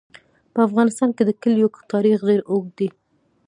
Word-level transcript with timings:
په 0.53 0.59
افغانستان 0.67 1.09
کې 1.15 1.23
د 1.25 1.31
کلیو 1.41 1.67
تاریخ 1.93 2.17
ډېر 2.29 2.41
اوږد 2.51 2.73
دی. 2.79 2.89